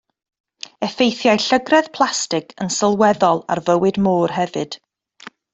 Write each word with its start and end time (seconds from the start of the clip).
Effeithia 0.87 1.35
llygredd 1.43 1.91
plastig 1.99 2.49
yn 2.65 2.73
sylweddol 2.79 3.45
ar 3.57 3.65
fywyd 3.71 4.03
môr 4.09 4.37
hefyd. 4.41 4.83